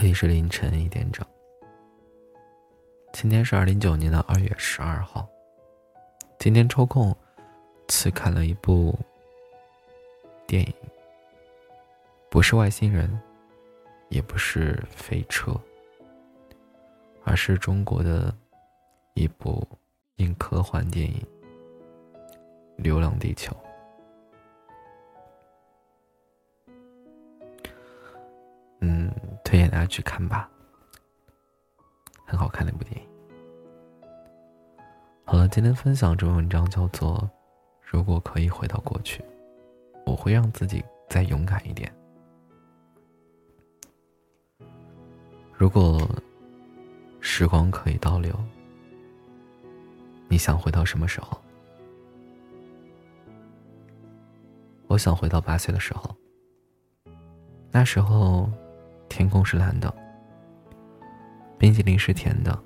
[0.00, 1.22] 这里是凌晨一点整。
[3.12, 5.28] 今天是二零一九年的二月十二号。
[6.38, 7.14] 今天抽空
[7.86, 8.98] 去看了一部
[10.46, 10.74] 电影，
[12.30, 13.20] 不是外星人，
[14.08, 15.54] 也不是飞车，
[17.22, 18.34] 而是中国的
[19.12, 19.68] 一部
[20.16, 21.22] 硬科幻电影
[22.82, 23.52] 《流浪地球》。
[29.70, 30.50] 大家去看吧，
[32.26, 33.08] 很好看的一部电影。
[35.24, 37.18] 好了，今天分享这篇文章叫做
[37.80, 39.24] 《如果可以回到过去，
[40.04, 41.88] 我会让自己再勇敢一点》。
[45.54, 46.00] 如果
[47.20, 48.34] 时光可以倒流，
[50.26, 51.40] 你想回到什么时候？
[54.88, 56.12] 我想回到八岁的时候，
[57.70, 58.50] 那时候。
[59.10, 59.92] 天空是蓝的，
[61.58, 62.58] 冰淇淋是甜的，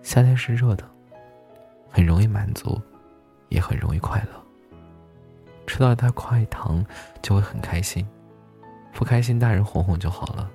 [0.00, 0.88] 夏天是热的，
[1.90, 2.80] 很容易满足，
[3.48, 4.42] 也很容易快乐。
[5.66, 6.82] 吃到一袋快糖
[7.20, 8.06] 就会很开心，
[8.94, 10.48] 不开心大人哄哄就好了。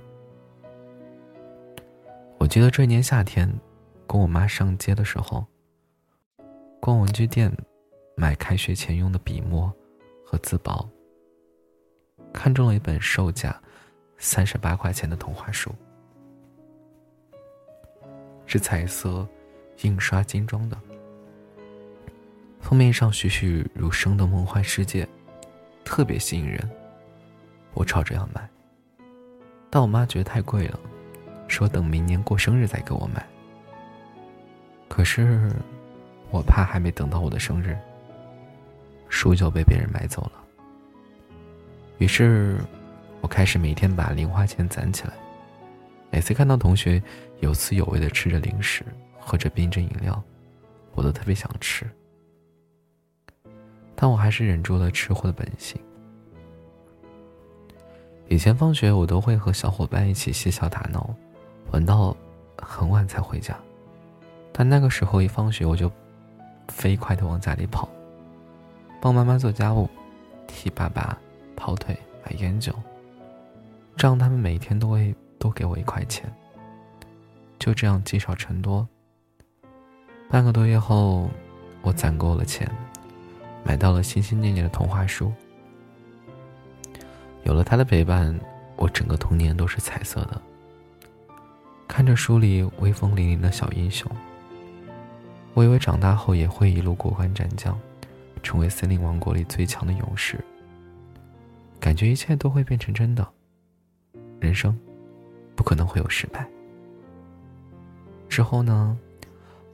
[2.40, 3.53] 我记得这年夏天，
[4.08, 5.46] 跟我妈上街的时候，
[6.80, 7.56] 逛文具店，
[8.16, 9.72] 买开学前用的笔墨
[10.26, 10.90] 和字包，
[12.31, 13.62] 看中了一本售价。
[14.24, 15.74] 三十八块钱的童话书，
[18.46, 19.28] 是彩色
[19.82, 20.78] 印刷精装的，
[22.60, 25.10] 封面上栩栩如生的梦幻世界，
[25.84, 26.70] 特别吸引人。
[27.74, 28.48] 我吵着要买，
[29.72, 30.80] 但我妈觉得太贵了，
[31.48, 33.28] 说等明年过生日再给我买。
[34.88, 35.52] 可是，
[36.30, 37.76] 我怕还没等到我的生日，
[39.10, 40.34] 书就被别人买走了。
[41.98, 42.60] 于是。
[43.22, 45.14] 我开始每天把零花钱攒起来，
[46.10, 47.02] 每次看到同学
[47.40, 48.84] 有滋有味的吃着零食，
[49.20, 50.22] 喝着冰镇饮料，
[50.94, 51.90] 我都特别想吃。
[53.96, 55.80] 但我还是忍住了吃货的本性。
[58.28, 61.14] 以前放学我都会和小伙伴一起嬉笑打闹，
[61.72, 62.16] 玩到
[62.58, 63.56] 很晚才回家。
[64.52, 65.92] 但那个时候一放学我就
[66.70, 67.88] 飞快的往家里跑，
[69.00, 69.88] 帮妈妈做家务，
[70.48, 71.18] 替爸爸
[71.56, 71.96] 跑腿
[72.26, 72.74] 买烟酒。
[73.97, 76.31] 这样，他们每天都会多给我一块钱。
[77.59, 78.88] 就这样积少成多。
[80.29, 81.29] 半个多月后，
[81.81, 82.69] 我攒够了钱，
[83.63, 85.31] 买到了心心念念的童话书。
[87.44, 88.40] 有了他的陪伴，
[88.75, 90.41] 我整个童年都是彩色的。
[91.88, 94.09] 看着书里威风凛凛的小英雄，
[95.53, 97.78] 我以为长大后也会一路过关斩将，
[98.41, 100.44] 成为森林王国里最强的勇士。
[101.80, 103.28] 感觉一切都会变成真的。
[104.41, 104.78] 人生
[105.56, 106.46] 不可能会有失败。
[108.28, 108.97] 之后呢，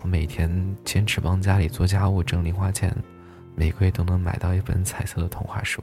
[0.01, 2.93] 我每天坚持帮家里做家务挣零花钱，
[3.55, 5.81] 每个月都能买到一本彩色的童话书。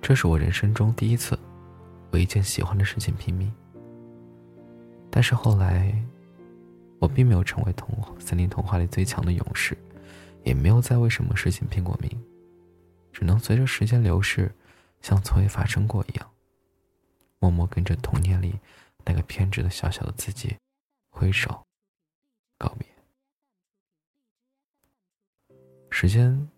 [0.00, 1.38] 这是我人生中第一次
[2.12, 3.52] 为一件喜欢的事情拼命。
[5.10, 5.94] 但是后来，
[6.98, 9.76] 我并没有成为童森林童话里最强的勇士，
[10.44, 12.10] 也没有再为什么事情拼过命，
[13.12, 14.50] 只能随着时间流逝，
[15.00, 16.31] 像从未发生过一样。
[17.42, 18.54] 默默跟着童年里
[19.04, 20.56] 那个偏执的小小的自己
[21.10, 21.66] 挥手
[22.56, 22.86] 告别。
[25.90, 26.48] 时间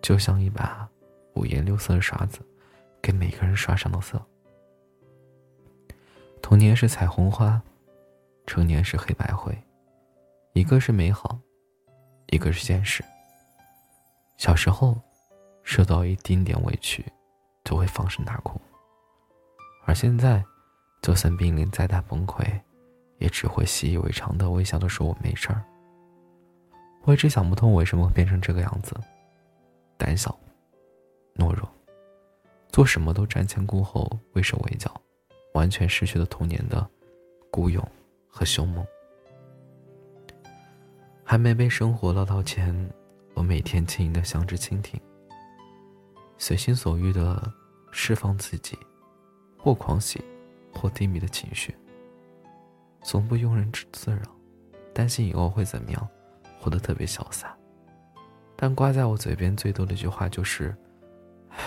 [0.00, 0.88] 就像一把
[1.34, 2.40] 五颜六色的刷子，
[3.02, 4.26] 给每个人刷上了色。
[6.40, 7.62] 童年是彩虹花，
[8.46, 9.56] 成年是黑白灰，
[10.54, 11.38] 一个是美好，
[12.28, 13.04] 一个是现实。
[14.38, 14.98] 小时候
[15.62, 17.04] 受到一丁点委屈，
[17.62, 18.58] 就会放声大哭。
[19.88, 20.44] 而现在，
[21.00, 22.44] 就算濒临再大崩溃，
[23.16, 25.64] 也只会习以为常的微笑的说：“我没事儿。”
[27.04, 28.94] 我一直想不通我为什么会变成这个样子，
[29.96, 30.38] 胆小、
[31.36, 31.66] 懦弱，
[32.70, 34.94] 做什么都瞻前顾后、畏手畏脚，
[35.54, 36.86] 完全失去了童年的
[37.50, 37.82] 孤勇
[38.28, 38.86] 和凶猛。
[41.24, 42.90] 还没被生活唠叨前，
[43.32, 45.00] 我每天轻盈的像只蜻蜓，
[46.36, 47.50] 随心所欲的
[47.90, 48.78] 释放自己。
[49.58, 50.22] 或狂喜，
[50.72, 51.74] 或低迷的情绪，
[53.02, 54.22] 从不庸人自扰，
[54.94, 56.08] 担心以后会怎么样，
[56.60, 57.56] 活得特别潇洒。
[58.56, 60.74] 但挂在我嘴边最多的一句话就是
[61.50, 61.58] ：“唉，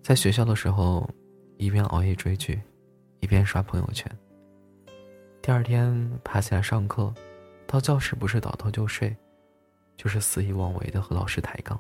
[0.04, 1.10] 在学校的时候，
[1.58, 2.62] 一边熬夜追剧，
[3.22, 4.10] 一边刷朋友圈。
[5.42, 7.12] 第二天爬起来上课，
[7.66, 9.16] 到教室不是倒头就睡，
[9.98, 11.80] 就是肆意妄为的和老师抬杠。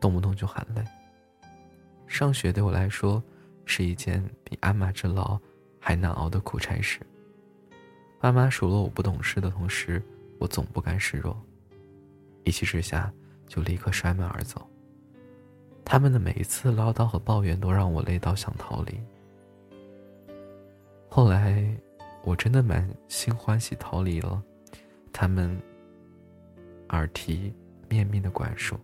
[0.00, 0.84] 动不动就喊累，
[2.06, 3.22] 上学对我来说
[3.64, 5.38] 是一件比鞍马之劳
[5.80, 7.00] 还难熬的苦差事。
[8.20, 10.02] 爸妈数落我不懂事的同时，
[10.38, 11.36] 我总不甘示弱，
[12.44, 13.12] 一气之下
[13.46, 14.66] 就立刻摔门而走。
[15.84, 19.00] 他们的每一次唠叨和抱怨都让我累到想逃离。
[21.08, 21.64] 后来，
[22.24, 24.42] 我真的满心欢喜逃离了
[25.12, 25.56] 他们
[26.88, 27.54] 耳提
[27.88, 28.76] 面命的管束，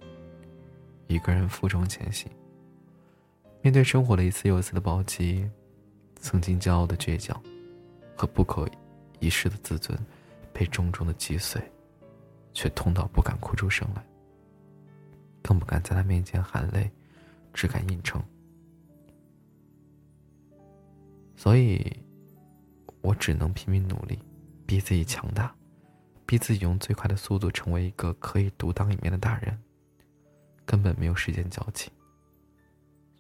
[1.12, 2.30] 一个人负重前行。
[3.60, 5.48] 面对生活的一次又一次的暴击，
[6.16, 7.40] 曾经骄傲的倔强
[8.16, 8.68] 和不可
[9.20, 9.98] 一世的自尊
[10.52, 11.62] 被重重的击碎，
[12.52, 14.04] 却痛到不敢哭出声来。
[15.42, 16.90] 更不敢在他面前含泪，
[17.52, 18.22] 只敢硬撑。
[21.36, 21.84] 所以，
[23.00, 24.18] 我只能拼命努力，
[24.64, 25.52] 逼自己强大，
[26.24, 29.58] 逼自己用最快的速度成为一个可以独当一面的大人。
[30.66, 31.92] 根本没有时间矫情，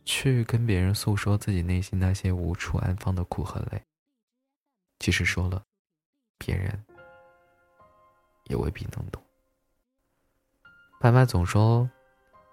[0.04, 3.82] 去跟别人诉说自己内心那些无处安放的苦和累。
[4.98, 5.62] 即使说了，
[6.38, 6.84] 别人
[8.44, 9.22] 也未必能懂。
[11.00, 11.90] 爸妈总说。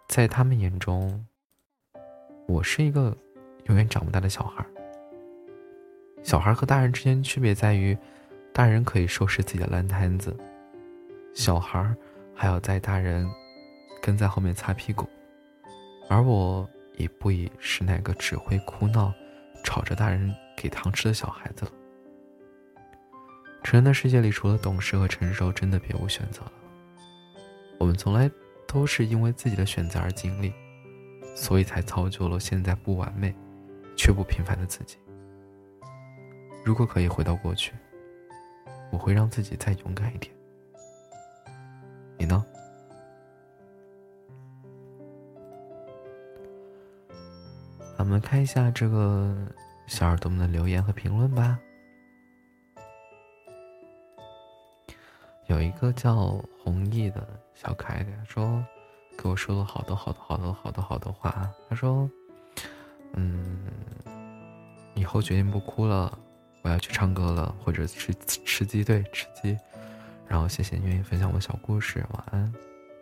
[0.10, 1.24] 在他们眼中，
[2.48, 3.16] 我是一个
[3.66, 4.66] 永远长不大的小孩。
[6.24, 7.96] 小孩和大人之间区别在于，
[8.52, 10.36] 大人可以收拾自己的烂摊子，
[11.36, 11.96] 小孩
[12.34, 13.32] 还要在大人
[14.10, 15.08] 跟在后面擦屁股。
[16.10, 16.68] 而我
[16.98, 19.14] 已不已是那个只会哭闹、
[19.64, 21.72] 吵着大人给糖吃的小孩子了。
[23.64, 26.52] 成人的世界里，除了懂事和成熟，真的别无选择了。
[27.78, 28.30] 我们从来。
[28.72, 30.54] 都是因为自己的选择而经历，
[31.36, 33.34] 所以才造就了现在不完美
[33.98, 35.00] 却不平凡的自己。
[36.64, 37.74] 如果可以回到过去，
[38.92, 40.32] 我会让自己再勇敢一点。
[42.16, 42.46] 你呢？
[48.10, 49.38] 我们看一下这个
[49.86, 51.60] 小耳朵们的留言和评论吧。
[55.46, 58.66] 有一个叫弘毅的小可爱的说，
[59.16, 61.48] 给我说了好多好多好多好多好多话。
[61.70, 62.10] 他说
[63.14, 63.70] ：“嗯，
[64.96, 66.18] 以后决定不哭了，
[66.64, 69.56] 我要去唱歌了，或者吃吃鸡，对，吃鸡。
[70.28, 72.52] 然后谢谢你愿意分享我小故事，晚安。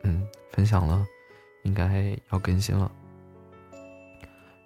[0.03, 1.07] 嗯，分享了，
[1.63, 2.91] 应该要更新了。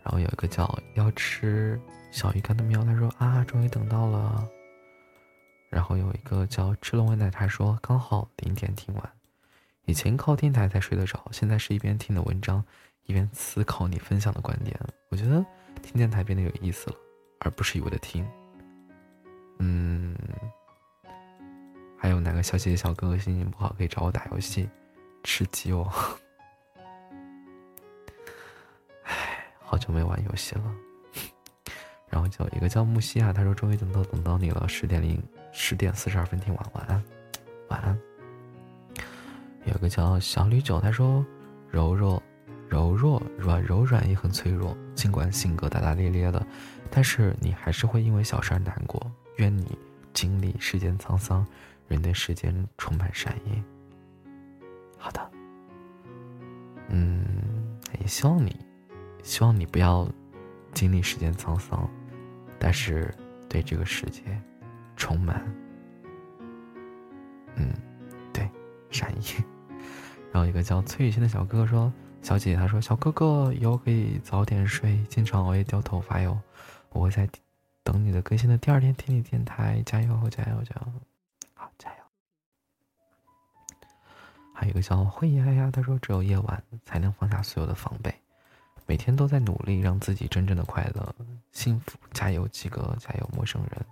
[0.03, 1.79] 然后有一个叫要吃
[2.11, 4.47] 小鱼干的喵，他说啊，终于等到了。”
[5.69, 9.11] 然后有一个叫吃龙味奶茶说刚好零点听完，
[9.85, 12.61] 以前靠电台才睡得着，现在是一边听的文章，
[13.05, 14.77] 一边思考你分享的观点。
[15.07, 15.45] 我觉得
[15.81, 16.95] 听电台变得有意思了，
[17.39, 18.27] 而不是一味的听。
[19.59, 20.13] 嗯，
[21.97, 24.67] 还有哪个小姐姐、小哥哥心情不好可以找我打游戏，
[25.23, 25.89] 吃鸡哦。
[29.71, 30.63] 好久没玩游戏了。
[32.11, 35.17] 然后叫一个叫木西啊，他说终于等到等到你了，十点零。
[35.53, 37.01] 十点四十二分听完，晚安，
[37.69, 37.97] 晚安。
[39.63, 41.25] 有个叫小吕九，他说
[41.71, 42.21] ：“柔弱，
[42.67, 44.77] 柔弱，软柔软也很脆弱。
[44.93, 46.45] 尽管性格大大咧咧的，
[46.89, 49.09] 但是你还是会因为小事而难过。
[49.37, 49.77] 愿你
[50.11, 51.47] 经历世间沧桑，
[51.87, 53.63] 人对世间充满善意。”
[54.99, 55.31] 好的，
[56.89, 57.25] 嗯，
[58.01, 58.53] 也希望你，
[59.23, 60.07] 希望你不要
[60.73, 61.89] 经历世间沧桑，
[62.59, 63.13] 但是
[63.49, 64.21] 对这个世界。
[64.97, 65.43] 充满，
[67.55, 67.73] 嗯，
[68.31, 68.47] 对，
[68.91, 69.23] 善意。
[70.31, 76.39] 然后一个叫崔雨欣的小哥哥说：“小姐姐，他说小哥哥以后可以早点睡，经常熬夜掉头发哟。
[76.89, 77.27] 我会在
[77.83, 80.93] 等你的更新的第二天听你电台，加油，加油，加油，
[81.55, 81.97] 好，加油。”
[84.53, 88.13] 还有一个叫慧呀呀，他说：“只有夜晚才能放下所有的防备，
[88.91, 91.15] 每天都在努力让自己真正的快乐、
[91.53, 91.97] 幸福。
[92.11, 93.85] 加油，鸡哥，加油，陌生人。”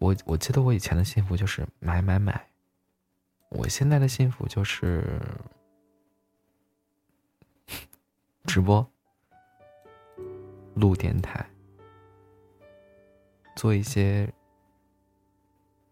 [0.00, 2.48] 我我记得我以前的幸福就是买买买，
[3.50, 5.20] 我现在的幸福就是
[8.46, 8.84] 直播、
[10.74, 11.48] 录电台、
[13.54, 14.28] 做一些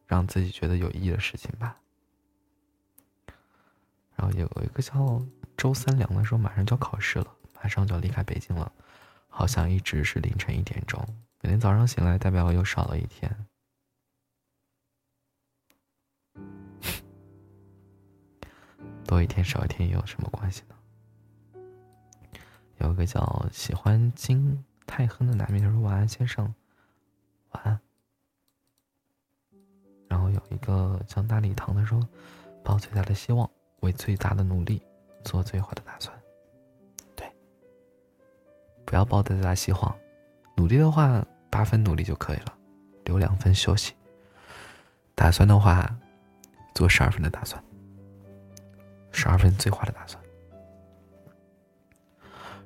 [0.09, 1.79] 让自己觉得有意义的事情吧。
[4.17, 5.23] 然后有一个叫
[5.57, 7.36] 周三两的说，马上就要考试了，
[7.67, 8.71] 马上就要离开北京了，
[9.27, 11.05] 好像一直是凌晨一点钟，
[11.43, 13.29] 每天早上醒来，代表又少了一天。
[19.05, 20.77] 多一天少一天又有什么关系呢？
[22.79, 26.55] 有一个叫喜欢金泰亨的男民，他说：“晚安，先生，
[27.51, 27.81] 晚安。”
[30.09, 32.01] 然后有一个叫大礼堂的说
[32.63, 34.81] ：“抱最大的希望，为最大的努力，
[35.25, 36.17] 做最坏的打算。”
[38.87, 39.95] 不要抱太大希望。
[40.57, 42.55] 努力的话，八分努力就可以了，
[43.05, 43.93] 留两分休息。
[45.15, 45.95] 打算的话，
[46.75, 47.63] 做十二分的打算，
[49.11, 50.23] 十二分最坏的打算。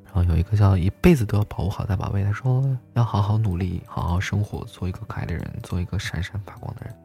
[0.05, 6.97] 然后有一个叫一辈子都要保护好大宝贝，他说要好好努力，好好生活，做一个可爱的人，做一个闪闪发光的人。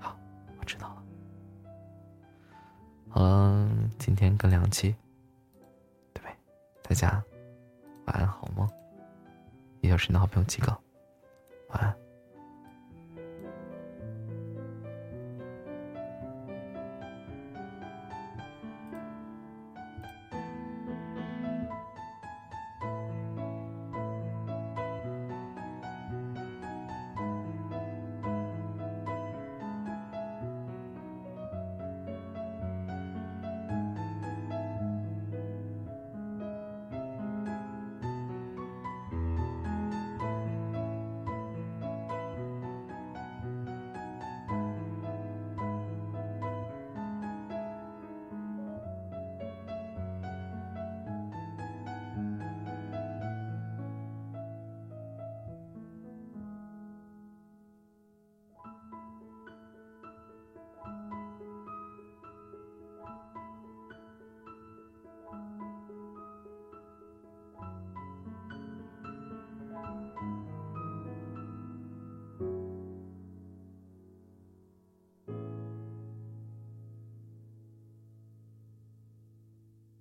[0.00, 0.16] 好，
[0.58, 1.02] 我知道了。
[3.16, 4.94] 嗯，今天更两期，
[6.14, 6.36] 对不对？
[6.82, 7.20] 大家
[8.06, 8.68] 晚安，好梦。
[9.80, 10.76] 也就是你的好朋友几个，
[11.68, 12.05] 晚安。